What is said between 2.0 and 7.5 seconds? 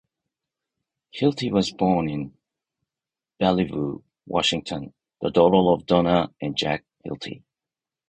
in Bellevue, Washington, the daughter of Donna and Jack Hilty.